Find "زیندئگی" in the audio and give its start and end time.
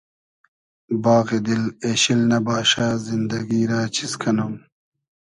3.05-3.61